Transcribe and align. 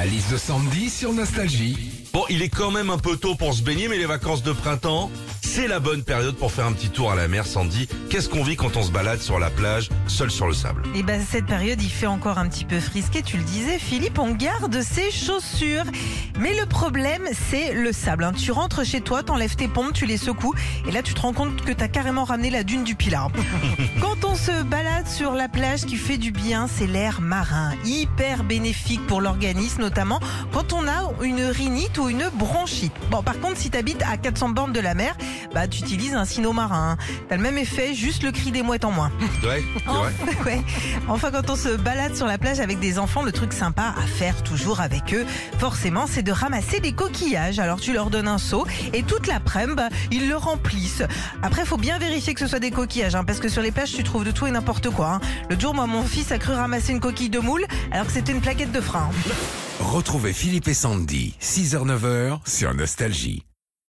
La 0.00 0.06
liste 0.06 0.32
de 0.32 0.38
Sandy 0.38 0.88
sur 0.88 1.12
Nostalgie. 1.12 1.76
Bon, 2.14 2.24
il 2.30 2.40
est 2.40 2.48
quand 2.48 2.70
même 2.70 2.88
un 2.88 2.96
peu 2.96 3.18
tôt 3.18 3.34
pour 3.34 3.52
se 3.52 3.60
baigner, 3.60 3.86
mais 3.86 3.98
les 3.98 4.06
vacances 4.06 4.42
de 4.42 4.52
printemps, 4.52 5.10
c'est 5.52 5.66
la 5.66 5.80
bonne 5.80 6.04
période 6.04 6.36
pour 6.36 6.52
faire 6.52 6.66
un 6.66 6.72
petit 6.72 6.90
tour 6.90 7.10
à 7.10 7.16
la 7.16 7.26
mer, 7.26 7.44
Sandy. 7.44 7.88
Qu'est-ce 8.08 8.28
qu'on 8.28 8.44
vit 8.44 8.54
quand 8.54 8.76
on 8.76 8.84
se 8.84 8.92
balade 8.92 9.20
sur 9.20 9.40
la 9.40 9.50
plage, 9.50 9.88
seul 10.06 10.30
sur 10.30 10.46
le 10.46 10.52
sable? 10.54 10.84
Et 10.94 11.02
ben 11.02 11.20
cette 11.28 11.46
période, 11.46 11.82
il 11.82 11.90
fait 11.90 12.06
encore 12.06 12.38
un 12.38 12.48
petit 12.48 12.64
peu 12.64 12.78
frisqué, 12.78 13.20
tu 13.22 13.36
le 13.36 13.42
disais, 13.42 13.80
Philippe, 13.80 14.20
on 14.20 14.30
garde 14.30 14.80
ses 14.80 15.10
chaussures. 15.10 15.82
Mais 16.38 16.54
le 16.54 16.66
problème, 16.66 17.24
c'est 17.50 17.72
le 17.72 17.92
sable. 17.92 18.22
hein. 18.22 18.32
Tu 18.32 18.52
rentres 18.52 18.86
chez 18.86 19.00
toi, 19.00 19.24
t'enlèves 19.24 19.56
tes 19.56 19.66
pompes, 19.66 19.92
tu 19.92 20.06
les 20.06 20.18
secoues, 20.18 20.54
et 20.86 20.92
là 20.92 21.02
tu 21.02 21.14
te 21.14 21.20
rends 21.20 21.32
compte 21.32 21.64
que 21.64 21.72
t'as 21.72 21.88
carrément 21.88 22.22
ramené 22.22 22.50
la 22.50 22.62
dune 22.62 22.84
du 22.84 22.94
Pilar. 22.94 23.28
Quand 24.00 24.24
on 24.24 24.36
se 24.36 24.62
balade 24.62 25.08
sur 25.08 25.32
la 25.32 25.48
plage, 25.48 25.80
ce 25.80 25.86
qui 25.86 25.96
fait 25.96 26.16
du 26.18 26.30
bien, 26.30 26.68
c'est 26.72 26.86
l'air 26.86 27.20
marin, 27.20 27.72
hyper 27.84 28.44
bénéfique 28.44 29.04
pour 29.08 29.20
l'organisme, 29.20 29.80
notamment 29.82 30.20
quand 30.52 30.72
on 30.72 30.86
a 30.86 31.12
une 31.24 31.42
rhinite 31.42 31.98
ou 31.98 32.08
une 32.08 32.28
bronchite. 32.34 32.92
Bon, 33.10 33.22
par 33.22 33.40
contre, 33.40 33.56
si 33.56 33.70
t'habites 33.70 34.02
à 34.08 34.16
400 34.16 34.50
bornes 34.50 34.72
de 34.72 34.80
la 34.80 34.94
mer, 34.94 35.16
bah 35.54 35.68
tu 35.68 35.80
utilises 35.82 36.14
un 36.14 36.24
sino 36.24 36.52
marin. 36.52 36.92
hein. 36.92 37.04
T'as 37.28 37.36
le 37.36 37.42
même 37.42 37.58
effet, 37.58 37.94
juste 37.94 38.22
le 38.22 38.32
cri 38.32 38.50
des 38.50 38.62
mouettes 38.62 38.84
en 38.84 38.90
moins. 38.92 39.10
Ouais, 39.44 39.62
c'est 39.84 40.34
vrai. 40.36 40.40
Ouais. 40.50 40.62
Enfin, 41.08 41.30
quand 41.30 41.50
on 41.50 41.56
se 41.56 41.76
balade 41.76 42.16
sur 42.16 42.26
la 42.26 42.38
plage 42.38 42.60
avec 42.60 42.78
des 42.80 42.98
enfants, 42.98 43.22
le 43.22 43.30
truc 43.32 43.52
sympa 43.52 43.94
à 43.96 44.06
faire 44.06 44.42
toujours 44.42 44.80
avec 44.80 45.12
eux, 45.14 45.26
forcément, 45.58 46.06
c'est 46.08 46.22
de 46.22 46.32
ramasser 46.32 46.80
des 46.80 46.92
coquillages. 46.92 47.58
Alors, 47.58 47.80
tu 47.80 47.92
leur 47.92 48.10
donnes 48.10 48.28
un 48.28 48.38
seau 48.38 48.66
et 48.94 49.02
toute 49.02 49.26
l'après-midi, 49.26 49.74
bah, 49.76 49.88
ils 50.10 50.28
le 50.28 50.36
remplissent. 50.36 51.02
Après, 51.42 51.64
faut 51.64 51.76
bien 51.76 51.98
vérifier 51.98 52.32
que 52.34 52.40
ce 52.40 52.46
soit 52.46 52.58
des 52.58 52.70
coquillages, 52.70 53.14
hein, 53.14 53.24
parce 53.24 53.38
que 53.38 53.48
sur 53.48 53.62
les 53.62 53.70
plages, 53.70 53.92
tu 53.92 54.02
trouves 54.02 54.24
de 54.24 54.30
tout 54.30 54.46
et 54.46 54.50
n'importe 54.50 54.88
quoi. 54.90 55.14
hein. 55.14 55.20
Le 55.50 55.58
jour, 55.60 55.74
moi, 55.74 55.86
mon 55.86 56.02
fils 56.04 56.32
a 56.32 56.38
cru 56.38 56.52
ramasser 56.54 56.92
une 56.92 57.00
coquille 57.00 57.30
de 57.30 57.38
moule, 57.40 57.64
alors 57.92 58.06
que 58.06 58.12
c'était 58.12 58.32
une 58.32 58.40
plaquette 58.40 58.72
de 58.72 58.80
frein. 58.80 59.10
Retrouvez 59.80 60.32
Philippe 60.32 60.68
et 60.68 60.74
Sandy, 60.74 61.34
6h-9h 61.40 62.40
sur 62.46 62.74
Nostalgie. 62.74 63.44